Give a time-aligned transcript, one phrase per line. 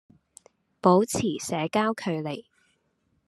[0.81, 2.45] 保持社交距離